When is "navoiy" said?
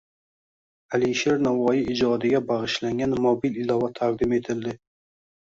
1.47-1.81